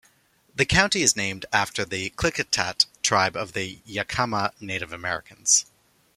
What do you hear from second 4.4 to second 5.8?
Native Americans.